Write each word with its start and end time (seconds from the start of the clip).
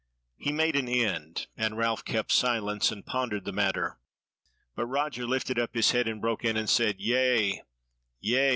He 0.39 0.51
made 0.51 0.75
an 0.75 0.87
end; 0.89 1.45
and 1.55 1.77
Ralph 1.77 2.03
kept 2.03 2.31
silence 2.31 2.91
and 2.91 3.05
pondered 3.05 3.45
the 3.45 3.51
matter. 3.51 3.99
But 4.75 4.87
Roger 4.87 5.27
lifted 5.27 5.59
up 5.59 5.75
his 5.75 5.91
head 5.91 6.07
and 6.07 6.19
broke 6.19 6.43
in, 6.43 6.57
and 6.57 6.67
said: 6.67 6.99
"Yea, 6.99 7.61
yea! 8.19 8.49